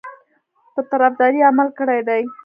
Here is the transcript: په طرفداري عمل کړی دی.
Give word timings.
په 0.73 0.81
طرفداري 0.91 1.39
عمل 1.49 1.67
کړی 1.79 1.99
دی. 2.07 2.23